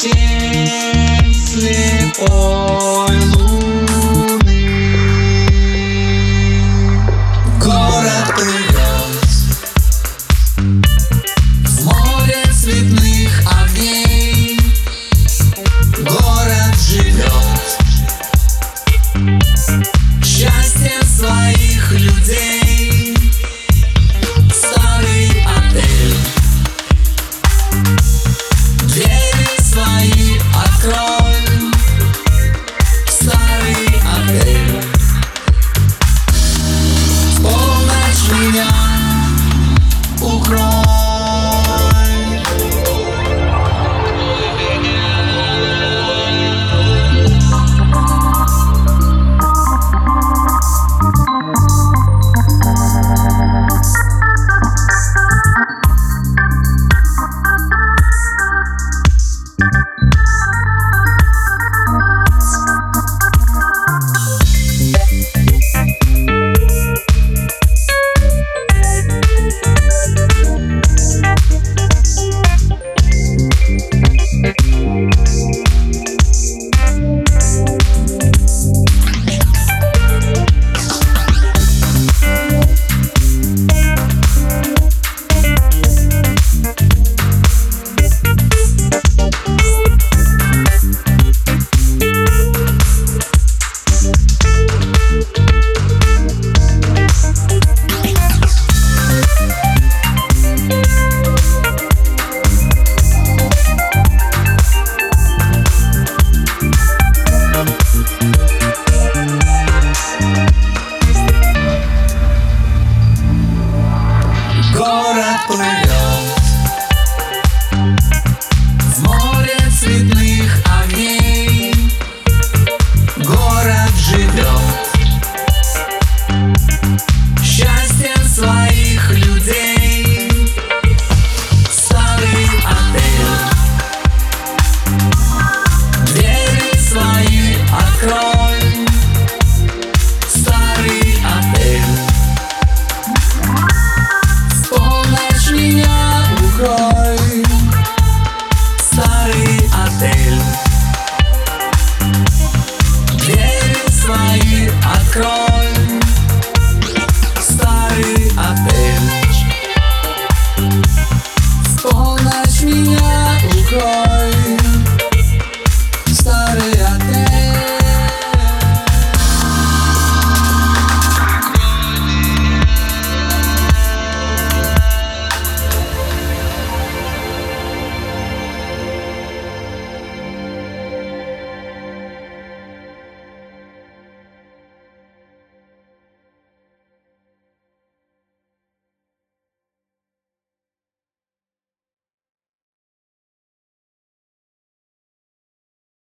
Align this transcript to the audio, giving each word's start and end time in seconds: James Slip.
James 0.00 1.52
Slip. 1.52 2.89